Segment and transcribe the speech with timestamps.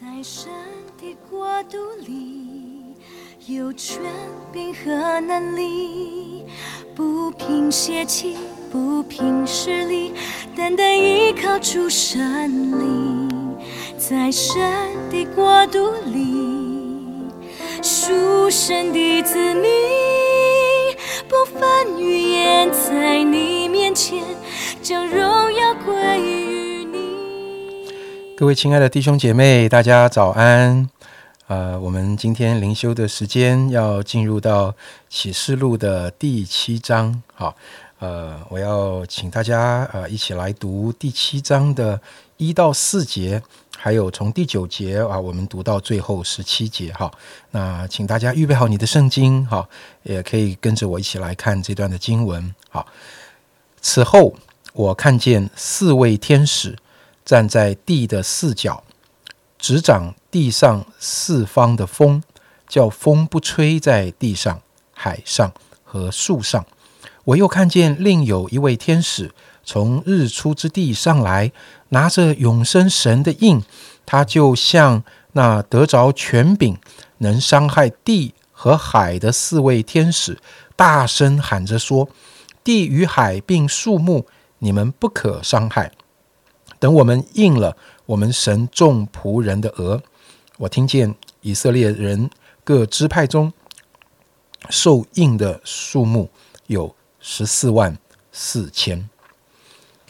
[0.00, 0.48] 在神
[0.96, 2.94] 的国度里，
[3.48, 4.00] 有权
[4.52, 6.44] 柄和能力，
[6.94, 8.36] 不凭血气，
[8.70, 10.12] 不凭实力，
[10.54, 12.48] 单单依靠主神
[12.78, 13.28] 灵。
[13.98, 14.56] 在神
[15.10, 17.28] 的国度里，
[17.82, 19.68] 属神的子民，
[21.28, 24.22] 不分语言，在你面前
[24.80, 25.18] 将荣
[28.38, 30.88] 各位亲爱的弟兄姐妹，大家早安。
[31.48, 34.72] 呃，我们今天灵修的时间要进入到
[35.10, 37.20] 启示录的第七章。
[37.34, 37.56] 好，
[37.98, 42.00] 呃，我要请大家呃一起来读第七章的
[42.36, 43.42] 一到四节。
[43.76, 47.10] 还有从第九节啊，我们读到最后十七节哈。
[47.50, 49.68] 那请大家预备好你的圣经哈，
[50.04, 52.54] 也可以跟着我一起来看这段的经文。
[52.70, 52.86] 好，
[53.80, 54.36] 此后
[54.74, 56.78] 我看见四位天使
[57.28, 58.82] 站在地的四角，
[59.58, 62.22] 执掌地上四方的风，
[62.66, 64.62] 叫风不吹在地上、
[64.94, 65.52] 海上
[65.84, 66.64] 和树上。
[67.24, 71.52] 我又看见另有一位天使从日出之地上来。
[71.90, 73.62] 拿着永生神的印，
[74.06, 76.78] 他就像那得着权柄、
[77.18, 80.38] 能伤害地和海的四位天使，
[80.76, 82.08] 大声喊着说
[82.64, 84.26] ：“地与海并树木，
[84.60, 85.92] 你们不可伤害。
[86.78, 87.76] 等我们应了
[88.06, 90.02] 我们神众仆人的额。”
[90.58, 92.28] 我听见以色列人
[92.64, 93.52] 各支派中
[94.68, 96.28] 受印的数目
[96.66, 97.96] 有十四万
[98.32, 99.08] 四千。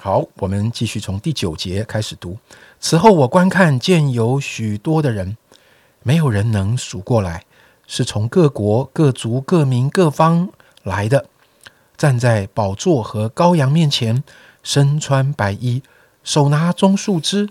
[0.00, 2.38] 好，我们继续从第九节开始读。
[2.80, 5.36] 此后，我观看见有许多的人，
[6.02, 7.44] 没有人能数过来，
[7.86, 10.48] 是从各国、各族、各民、各方
[10.84, 11.26] 来的，
[11.96, 14.22] 站在宝座和羔羊面前，
[14.62, 15.82] 身穿白衣，
[16.28, 17.48] 手拿棕树枝，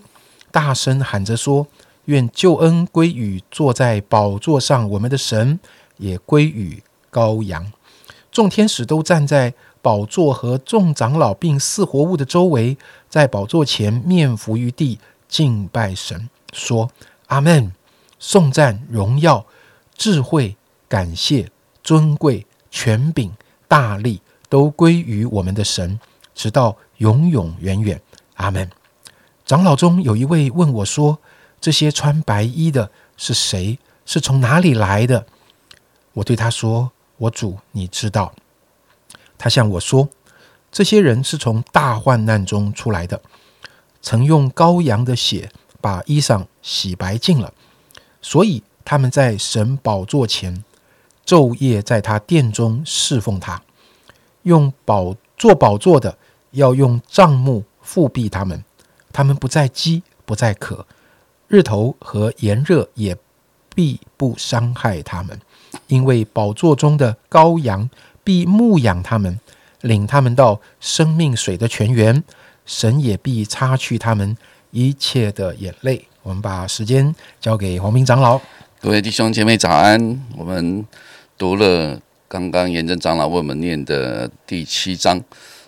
[0.52, 1.66] 大声喊着说
[2.06, 5.58] ：“愿救恩归于坐在宝座上我们的神，
[5.96, 7.72] 也归于羔羊。”
[8.30, 9.52] 众天使都站在。
[9.80, 12.76] 宝座和众长老并四活物的周围，
[13.08, 16.90] 在宝座前面伏于地敬拜神，说
[17.26, 17.72] ：“阿门！
[18.18, 19.46] 颂赞、荣耀、
[19.96, 20.56] 智慧、
[20.88, 21.50] 感谢、
[21.82, 23.32] 尊贵、权柄、
[23.68, 25.98] 大力，都归于我们的神，
[26.34, 28.02] 直到永永远远。
[28.38, 28.68] 阿门！”
[29.46, 31.20] 长老中有一位问我说
[31.60, 33.78] ：“这些穿白衣的是谁？
[34.04, 35.26] 是从哪里来的？”
[36.14, 38.34] 我对他说：“我主，你知道。”
[39.38, 40.08] 他向我说
[40.72, 43.22] ：“这些人是从大患难中出来的，
[44.02, 45.50] 曾用羔羊的血
[45.80, 47.52] 把衣裳洗白净了，
[48.20, 50.64] 所以他们在神宝座前
[51.24, 53.62] 昼夜在他殿中侍奉他。
[54.42, 56.18] 用宝做宝座的
[56.52, 58.62] 要用帐幕复庇他们，
[59.12, 60.86] 他们不再饥，不再渴，
[61.48, 63.16] 日头和炎热也
[63.74, 65.40] 必不伤害他们，
[65.86, 67.88] 因为宝座中的羔羊。”
[68.28, 69.40] 必牧养他们，
[69.80, 72.22] 领他们到生命水的泉源。
[72.66, 74.36] 神也必擦去他们
[74.70, 76.06] 一切的眼泪。
[76.22, 78.38] 我们把时间交给黄明长老。
[78.82, 79.98] 各位弟兄姐妹早安。
[80.36, 80.86] 我们
[81.38, 81.98] 读了
[82.28, 85.18] 刚刚严正长老为我们念的第七章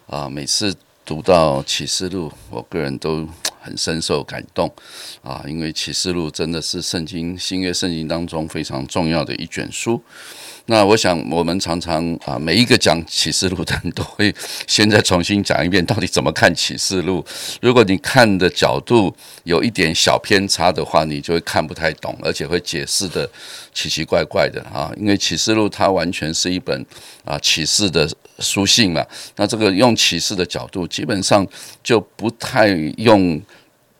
[0.06, 0.76] 啊，每次
[1.10, 3.26] 读到启示录，我个人都
[3.60, 4.72] 很深受感动
[5.24, 10.00] 啊，因为启示录真的是圣经新约圣经当中非常重要的一卷书。
[10.66, 14.32] 那我想，我们常常啊，每一个讲启示录的人都会
[14.68, 17.24] 现在重新讲一遍，到底怎么看启示录。
[17.60, 23.28] 如果你看的角度有一点小偏差的话，你就会看不太懂，而且会解释的
[23.74, 24.92] 奇奇怪怪的啊。
[24.96, 26.86] 因为启示录它完全是一本
[27.24, 28.08] 啊启示的
[28.40, 29.06] 书信嘛，
[29.36, 31.46] 那这个用启示的角度，基本上
[31.82, 33.40] 就不太用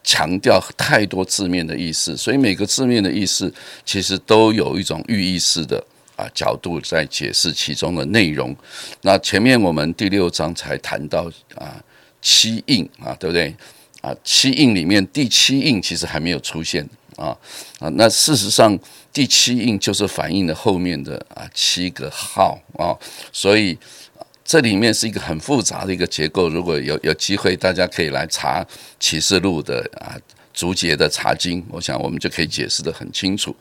[0.03, 3.53] 强调太多字面的意思，所以每个字面的意思
[3.85, 5.83] 其实都有一种寓意式的。
[6.17, 8.55] 啊，角度在解释其中的内容。
[9.01, 11.83] 那前面我们第六章才谈到啊，
[12.21, 13.57] 七印啊，对不对？
[14.03, 17.35] 啊，七印里面第七印其实还没有出现啊
[17.79, 17.89] 啊。
[17.95, 18.79] 那事实上，
[19.15, 22.93] 第七印就是反映了后面的啊七个号啊，
[23.33, 23.79] 所以
[24.51, 26.49] 这里面是一个很复杂的一个结构。
[26.49, 28.67] 如果有有机会，大家可以来查
[28.99, 30.19] 启示录的啊。
[30.53, 33.55] 竹节的查经，我想我们就可以解释的很清楚。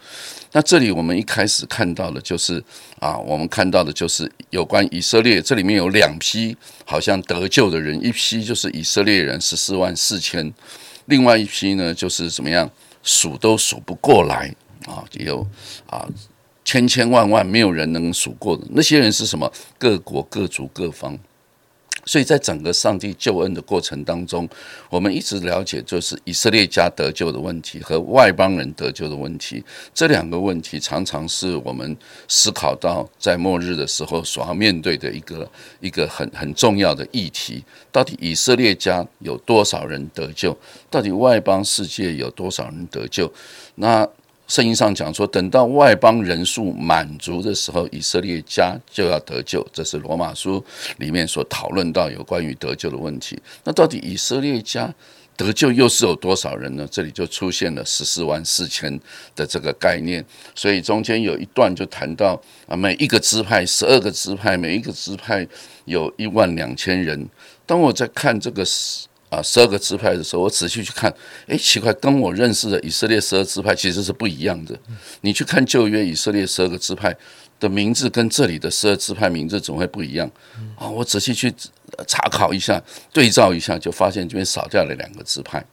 [0.51, 2.61] 那这里我们一开始看到的，就是
[2.99, 10.51] 啊，我们看到的就是有关以色列，这里面有两批好像得救的人，一批就是以色列人十四万四千，
[11.05, 12.67] 另外一批呢就是怎么样
[13.03, 14.51] 数都数不过来
[14.87, 15.47] 啊，有
[15.85, 16.03] 啊
[16.69, 19.51] 千千万万没有人能数过的那些人是什么？
[19.79, 21.17] 各国各族各方。
[22.05, 24.47] 所以在整个上帝救恩的过程当中，
[24.87, 29.63] 我们一直了解就是以色列家得救的问题和外邦人得救的问题，
[29.95, 37.63] 这两个问题常常是我们思考到在末日的时候所要面对的一个一个很很重要的议题。
[37.91, 40.55] 到底以色列家有多少人得救？
[40.91, 43.33] 到底外邦世界有多少人得救？
[43.73, 44.07] 那？
[44.49, 49.65] 圣经上讲说，等到外邦人数满足的时候，以色列家就要得救。
[49.71, 50.63] 这是罗马书
[50.97, 53.39] 里面所讨论到有关于得救的问题。
[53.63, 54.91] 那到底以色列家
[55.37, 56.87] 得救又是有多少人呢？
[56.89, 58.99] 这里就出现了十四万四千
[59.35, 60.25] 的这个概念。
[60.55, 65.47] 所以中间有一段就谈到啊，每一个支派十二个支派，每一个支派
[65.85, 67.29] 有一万两千人。
[67.67, 68.65] 当我在看这个
[69.29, 71.13] 啊，十二个支派的时候，我仔细去看，
[71.45, 74.75] 哎，奇怪，跟我认识的以色列十二支派其实是不一样的。
[75.21, 77.15] 你去看旧约以色列十二个支派
[77.59, 80.27] 的名字，跟这里的十二支派名字怎么会不一样？
[80.75, 81.53] 啊，我仔细去
[82.07, 82.81] 查考一下，
[83.13, 85.63] 对照一下，就发现这边少掉了两个支派。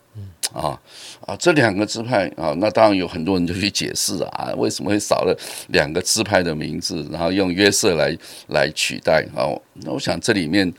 [0.52, 0.78] 啊
[1.26, 5.34] 啊，这两个支派啊，那当然有很多人就去解释啊，为什么会少了
[5.68, 8.16] 两个支派的名字，然后用约瑟来
[8.48, 9.48] 来取代啊？
[9.72, 10.70] 那我想这里面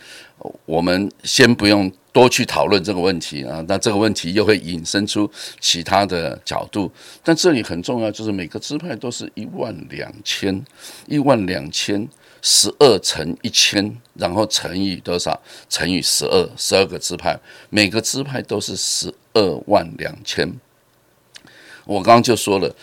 [0.65, 1.91] 我们先不用。
[2.17, 5.29] 多去讨论这个问题啊，那这个问题又会引申出
[5.59, 6.91] 其他的角度。
[7.23, 10.65] 但这里很重要，就是每个支派都是一万两千，
[11.05, 12.09] 一万两千
[12.41, 15.39] 十二乘一千，然后乘以多少？
[15.69, 20.51] 乘以十二，十二个支派，每个支派都是十二万两千。
[21.85, 22.75] 我刚刚就说了。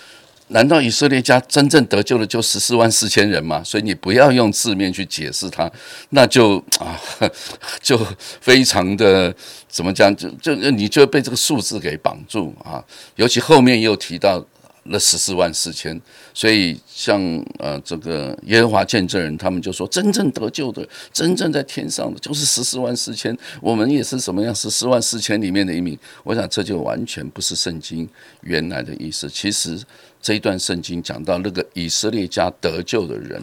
[0.54, 3.60] 难道以色列家真正得救的就十四万四千人吗？
[3.64, 5.70] 所以你不要用字面去解释它，
[6.10, 6.98] 那就啊，
[7.82, 7.98] 就
[8.40, 9.34] 非常的
[9.68, 10.14] 怎么讲？
[10.14, 12.82] 就就你就被这个数字给绑住啊！
[13.16, 14.42] 尤其后面又提到。
[14.88, 15.98] 了十四万四千，
[16.34, 17.18] 所以像
[17.58, 23.34] 呃这个耶和华见证人，他们就说，真正得救的，真正在天上的，就是十四万四千。
[23.62, 24.54] 我们也是什么样？
[24.54, 25.98] 十四万四千里面的一名。
[26.22, 28.06] 我想这就完全不是圣经
[28.42, 29.26] 原来的意思。
[29.30, 29.82] 其实
[30.24, 33.42] 这一段圣经讲到那个以色列家得救的人，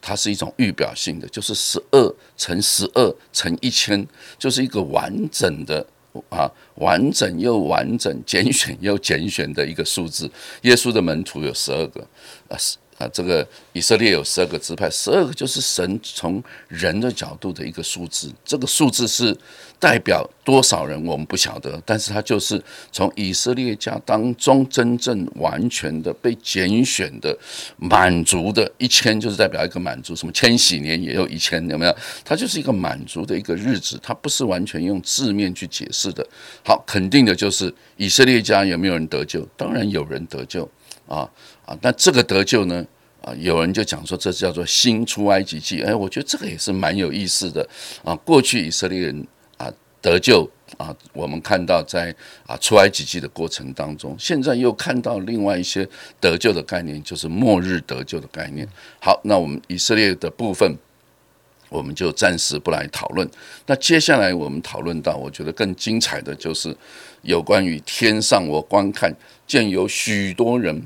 [0.00, 4.06] 他是一种预表性的，就是十二乘十二乘一千，
[4.38, 5.86] 就是一个完整的。
[6.30, 10.30] 啊，完整又完整，拣选又拣选的一个数字。
[10.62, 12.00] 耶稣的门徒有十二个，
[12.48, 12.76] 啊是。
[13.02, 18.32] 啊，这个以色列有十二个支派，十二个就是神从人的角度的一个数字。
[18.44, 19.36] 这个数字是
[19.80, 22.62] 代表多少人，我们不晓得，但是它就是
[22.92, 27.36] 从以色列家当中真正完全的被拣选的
[27.76, 30.14] 满足的一千，就是代表一个满足。
[30.14, 31.96] 什么千禧年也有一千，有没有？
[32.24, 36.24] 它就是一个满足的一个日子，它不是完全用字面去解释的。
[36.64, 39.44] 好，肯定的就是以色列家有没有人得救？
[39.56, 40.68] 当然有人得救
[41.08, 41.28] 啊。
[41.80, 42.84] 那这个得救呢？
[43.22, 45.80] 啊，有人就讲说这叫做新出埃及记。
[45.80, 47.64] 哎，我觉得这个也是蛮有意思的
[48.02, 48.12] 啊。
[48.16, 49.26] 过去以色列人
[49.56, 50.44] 啊得救
[50.76, 52.12] 啊，我们看到在
[52.44, 55.88] 啊出埃及记的过程当中，现在又看到另外一些
[56.18, 58.68] 得救的概念，就是末日得救的概念。
[59.00, 60.76] 好，那我们以色列的部分，
[61.68, 63.30] 我们就暂时不来讨论。
[63.66, 66.76] 那接下来我们讨论到，我觉得更精彩的就是
[67.22, 69.14] 有关于天上，我观看
[69.46, 70.82] 见有许多人。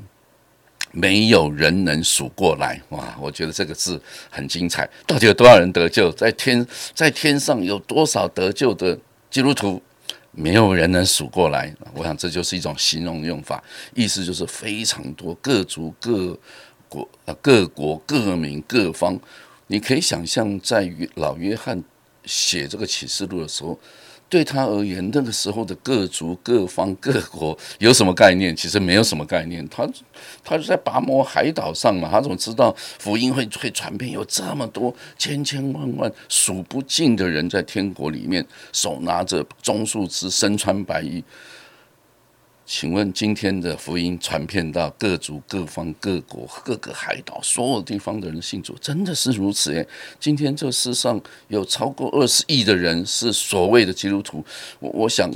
[0.91, 3.15] 没有人能数过来哇！
[3.19, 4.89] 我觉得这个字很精彩。
[5.05, 6.11] 到底有多少人得救？
[6.11, 8.97] 在天，在天上有多少得救的
[9.29, 9.81] 基督徒？
[10.31, 11.73] 没有人能数过来。
[11.93, 13.63] 我想这就是一种形容用法，
[13.95, 16.39] 意思就是非常多，各族各
[16.87, 17.07] 国，
[17.41, 19.19] 各国各民各方。
[19.67, 21.83] 你可以想象，在于老约翰
[22.25, 23.79] 写这个启示录的时候。
[24.29, 28.53] 对他而言，那个时候的各族、各方、各国有什么概念？
[28.55, 29.65] 其实没有什么概念。
[29.69, 29.87] 他，
[30.43, 34.11] 他在拔摩海岛上嘛，他怎么知道福音会会传遍？
[34.11, 41.23] 有这么多千千万万数不尽的人在天国里面，手拿着棕树枝，身穿白衣。
[42.69, 49.87] 请问今天的福音传遍到各族各方各国各个海岛所有地方的人信主，真的是如此耶。
[50.19, 54.45] 今天这世上有超过二十亿的人是所谓的基督徒，
[54.81, 55.31] 我我想，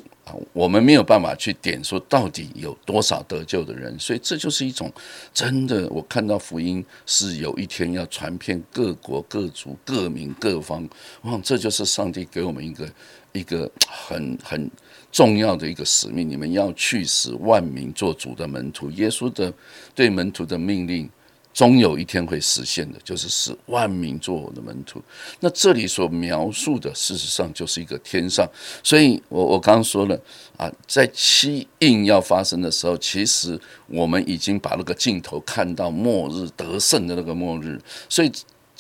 [0.54, 4.92] 我们没有办法去点说到底有多少得救的人，所以这就是一种
[5.34, 5.88] 真的。
[5.90, 10.88] 我看到福音是有一天要传遍各国各族各民各方，
[11.22, 12.92] 我想这就是上帝给我们一个
[13.34, 14.70] 一个很很。
[15.14, 18.90] 重要的一个使命，你们要去使万民做主的门徒。
[18.92, 19.54] 耶稣的
[19.94, 21.10] 对门徒的命令，
[21.54, 25.02] 终有一天会实现的，就是使万民做我的门徒。
[25.40, 28.48] 那这里所描述的，事实上就是一个天上。
[28.84, 30.20] 所以我我刚刚说了
[30.58, 37.80] 啊，在七印要发生的时候，其实我们已经把那个镜头看到末日得胜的那个末日。
[38.08, 38.32] 所以。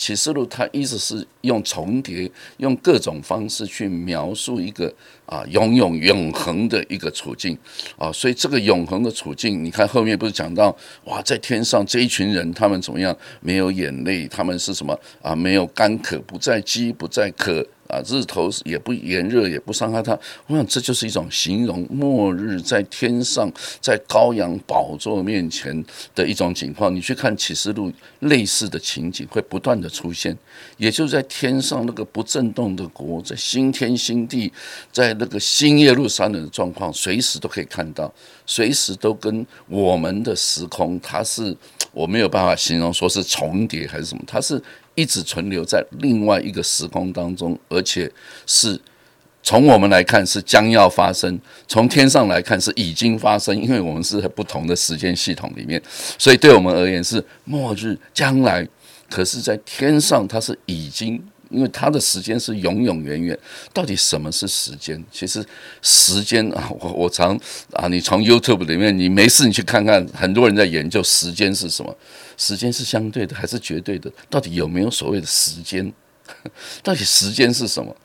[0.01, 2.27] 启示录它一直是用重叠，
[2.57, 4.91] 用各种方式去描述一个
[5.27, 7.55] 啊永永永恒的一个处境
[7.99, 13.15] 啊，所以这个永恒的处境，你看后面不是讲到哇，在天上这一群人，他们怎么样？
[13.41, 15.35] 没有眼泪，他们是什么啊？
[15.35, 17.63] 没有干渴，不再饥，不再渴。
[17.91, 20.17] 啊，日头也不炎热，也不伤害他。
[20.47, 25.83] 我想这就是一种形容末日在天上，在羔羊宝座面前
[26.15, 26.95] 的一种情况。
[26.95, 30.37] 你去看启示录，类似的情景会不断的出现。
[30.77, 34.49] 也就在天上那个不震动的国，在新天新地，
[34.91, 38.09] 在那个新耶路撒冷的状况，随时都可以看到，
[38.45, 41.53] 随时都跟我们的时空，它是
[41.91, 44.61] 我没有办法形容说是重叠还是什么，它是。
[44.95, 48.11] 一直存留在另外一个时空当中，而且
[48.45, 48.79] 是
[49.43, 55.81] 从我们来看是将要发生，从天上来看是已经发生，因为我们是在不同的时间系统里面，
[56.17, 58.67] 所以对我们而言是末日将来。
[59.09, 63.37] 可是，在天上它是已经，因为它的时间是永永远远。
[63.73, 65.03] 到底什么是时间？
[65.11, 65.45] 其实
[65.81, 67.39] 时间啊，我我常
[67.73, 71.95] 啊，你从 YouTube 里面，你没事你去看看，很多人在研究时间是什么。
[72.37, 74.11] 时间是相对的还是绝对的？
[74.29, 75.93] 到底有没有所谓的时间？
[76.81, 77.95] 到底时间是什么？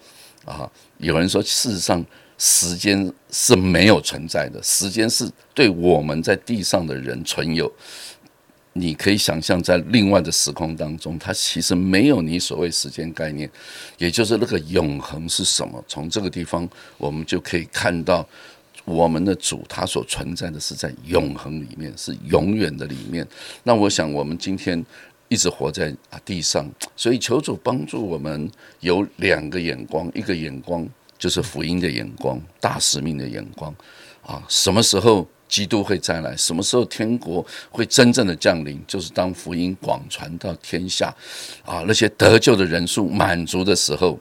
[0.45, 2.05] 啊，有人说，事实上，
[2.39, 4.63] 时间是没有存在的。
[4.63, 7.73] 时间是对我们在地上的人存有。
[8.79, 13.51] 你可以想象，在另外的时空当中，它其实没有你所谓时间概念，
[13.99, 15.83] 也就是那个永恒是什么？
[15.89, 16.69] 从这个地方，
[16.99, 18.27] 我们就可以看到。
[18.85, 23.27] 我们的主，他所存在的是在永恒里面，是永远的里面。
[23.65, 24.81] 那我想，我们今天
[25.27, 33.75] 一直活在啊地上，所以求主帮助我们有两个眼光，一个眼光就是福音的眼光，大使命的眼光
[34.25, 34.41] 啊。
[34.49, 36.37] 什么时候基督会再来？
[36.37, 38.83] 什么时候天国会真正的降临？
[38.87, 41.15] 就是当福音广传到天下
[41.65, 44.19] 啊，那些得救的人数满足的时候。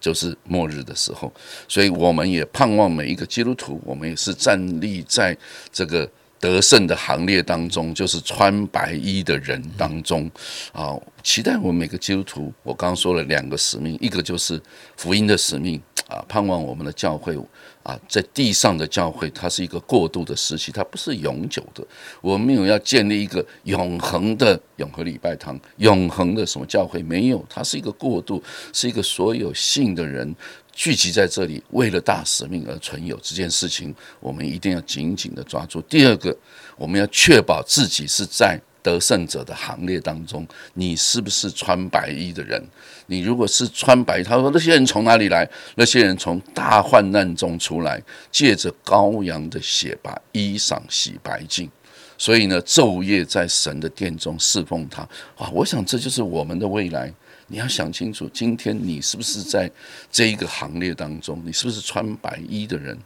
[0.00, 1.32] 就是末日的时候，
[1.66, 5.36] 所以我们也盼望每一个基督徒，我们也是站立在
[5.72, 6.08] 这个
[6.40, 10.30] 得胜的行列当中，就是穿白衣的人当中
[10.72, 10.96] 啊。
[11.22, 14.60] 期待我们每个基督徒，我刚刚说了两个使命，一个就是
[14.96, 17.36] 福音的使命啊，盼望我们的教会。
[17.84, 21.82] 啊，在地上的教会，它是一个过渡的时期，它不是永久的。
[22.20, 28.42] 我们没有要建立一个永恒的永和礼拜堂、永恒的什么教会，没有，它是一个过渡，
[28.74, 30.36] 是一个所有信的人
[30.78, 35.82] 聚集在这里，为了大使命而存有这件事情，我们一定要紧紧的抓住。
[35.82, 36.34] 第二个，
[36.76, 38.56] 我们要确保自己是在。
[38.80, 42.64] 得胜者的行列当中，你是不是穿白衣的人？
[43.06, 45.46] 你如果是穿白，他说那些人从哪里来？
[45.74, 51.68] 那些人从大患难中出来，借着羔羊的血把衣裳洗白净。
[52.16, 55.02] 所以呢，昼夜在神的殿中侍奉他。
[55.36, 57.12] 啊，我想这就是我们的未来。
[57.48, 59.70] 你要想清楚，今天你是不是在
[60.10, 61.42] 这一个行列当中？
[61.44, 62.96] 你是不是穿白衣的人？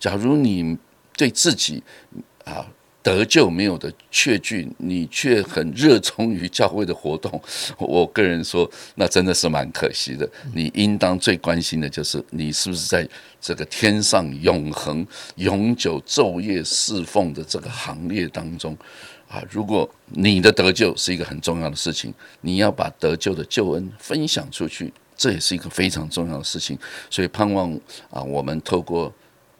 [0.00, 0.76] 假如你
[1.16, 1.82] 对自己
[2.44, 2.66] 啊。
[3.04, 7.42] 得救没有的确据，你却很热衷于教会的活动。
[7.76, 10.30] 我个人说，那真的是蛮可惜的。
[10.54, 13.04] 你应当最关心的就是，你是不是在
[13.40, 18.78] 这个天上永恒、永久、昼夜侍奉的这个行列当中
[19.32, 19.42] 啊？
[19.50, 22.12] 如果你的得救是一个很重要的事情，
[22.42, 26.78] 你要把得救的救恩分享出去，这也是一个非常重要的事情。
[27.08, 27.72] 所以盼望
[28.10, 29.12] 啊，我们透过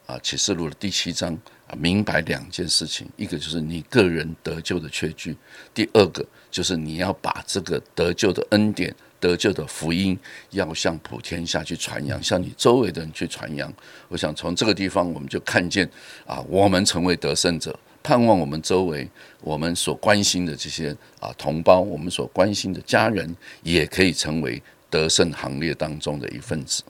[0.05, 1.33] 啊启示录的第七章
[1.67, 1.75] 啊。
[1.79, 5.35] 明白两件事情，一个就是你个人得救的确据，
[5.73, 10.19] 第二个就是你要把这个得救的恩典、得救的福音，
[10.51, 13.73] 要向普天下去传扬，向你周围的人去传扬。
[14.09, 15.89] 我想从这个地方，我们就看见
[16.27, 19.09] 啊，我们成为得胜者，盼望我们周围
[19.41, 26.83] 我们所关心的这些啊同胞，我们所关心的家人，也可以成为得胜行列当中的一份子。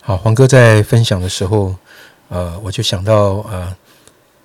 [0.00, 1.74] 好，黄哥在分享的时候。
[2.30, 3.76] 呃，我就想到呃，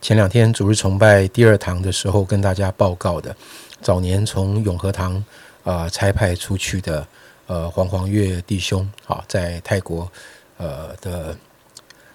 [0.02, 3.36] 前两天主日崇拜第二堂的时候，跟大家报告的，
[3.82, 5.24] 早年从永和堂
[5.64, 7.08] 啊差派出去的
[7.48, 10.12] 呃黄黄月弟兄，啊，在泰国
[10.58, 11.36] 呃的，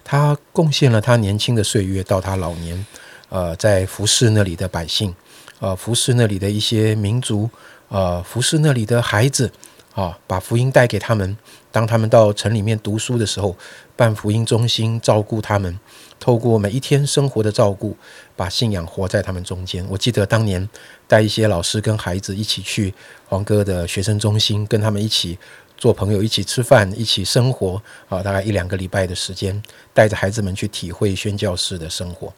[0.05, 2.87] 他贡献了他年轻的岁月到他老年，
[3.35, 5.13] 呃，在服侍那里的百姓，
[5.59, 7.51] 呃，服侍那里的一些民族，
[7.89, 9.51] 呃，服侍那里的孩子，
[9.93, 11.37] 啊，把福音带给他们。
[11.73, 13.57] 当他们到城里面读书的时候，
[13.97, 15.81] 办福音中心，照顾他们，
[16.21, 17.97] 透过每一天生活的照顾，
[18.37, 19.85] 把信仰活在他们中间。
[19.91, 20.69] 我记得当年
[21.09, 22.95] 带一些老师跟孩子一起去
[23.27, 25.37] 黄哥的学生中心，跟他们一起
[25.77, 29.61] 做朋友，一起吃饭，一起生活啊，大概一两个礼拜的时间，
[29.93, 32.33] 带着孩子们去体会宣教士的生活。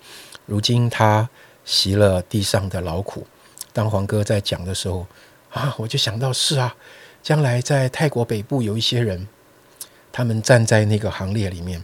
[0.46, 1.28] 如今他
[1.64, 3.26] 习了地上的劳苦，
[3.72, 5.06] 当黄哥在讲的时候
[5.50, 6.74] 啊，我就想到是啊。
[7.22, 9.26] 将来在泰国北部有一些人，
[10.12, 11.82] 他们站在那个行列里面，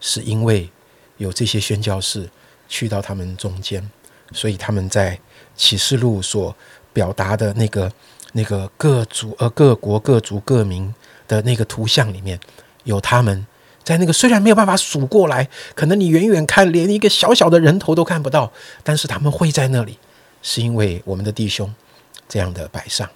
[0.00, 0.70] 是因为
[1.18, 2.30] 有这些宣教士
[2.66, 3.90] 去到他们中间，
[4.32, 5.20] 所以他们在
[5.54, 6.56] 启示录所
[6.94, 7.92] 表达的那个
[8.32, 10.94] 那个各族呃各国各族各民
[11.28, 12.40] 的那个图像里面，
[12.84, 13.46] 有他们
[13.90, 18.52] 在那个虽然没有办法数过来，可能你远远看连一个小小的人头都看不到，
[18.84, 19.98] 但是他们会在那里，
[20.42, 21.74] 是因为我们的弟兄
[22.28, 23.10] 这样的摆上。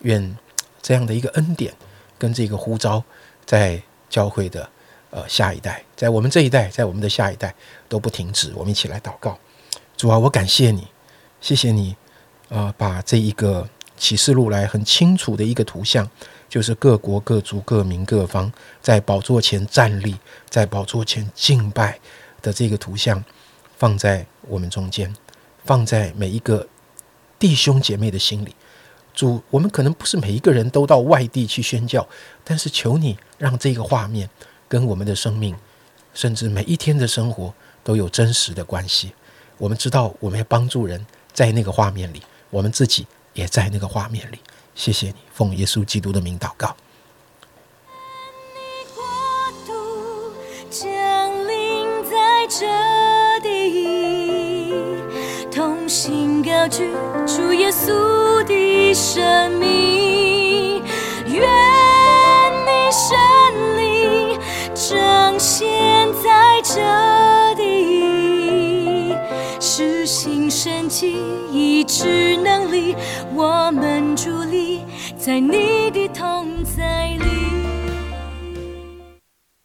[0.00, 0.36] 愿
[0.82, 1.72] 这样的一个恩典
[2.18, 3.00] 跟这个呼召，
[3.46, 4.68] 在教会的
[5.10, 7.54] 呃下一代，在我们这一代，在我们的下一代
[7.88, 8.52] 都不停止。
[8.56, 9.38] 我们一起来祷告，
[9.96, 10.88] 主啊，我感谢你，
[11.40, 11.94] 谢谢你，
[12.48, 16.10] 啊，把这一个启示录来很清楚的一个图像，
[16.48, 20.16] 就是各国各族各民各方在宝座前站立，
[20.48, 21.98] 在宝座前敬拜
[22.40, 23.22] 的这个图像，
[23.76, 25.14] 放在我们中间，
[25.64, 26.66] 放在每一个
[27.38, 28.54] 弟兄姐妹的心里。
[29.14, 32.06] 主，我们可能不是每一个人都到外地去宣教，
[32.44, 34.30] 但是求你让这个画面
[34.68, 35.56] 跟我们的生命，
[36.14, 37.52] 甚至每一天的生活
[37.82, 39.12] 都有真实的关系。
[39.58, 44.38] 我们知道我们要帮助人，在那个画面里，我们自己也在那个画面里。
[44.78, 46.76] 谢谢你，奉耶稣基督的名祷告。
[55.88, 56.92] 心高举
[57.26, 60.84] 主耶稣的生命，
[61.26, 61.40] 愿
[62.66, 63.16] 你神
[63.78, 64.38] 灵
[64.74, 66.74] 彰显在这
[67.56, 69.16] 地，
[69.58, 71.16] 实行神迹
[71.50, 72.94] 医治能力，
[73.34, 74.37] 我们伫立
[75.28, 77.27] 在你的同在里。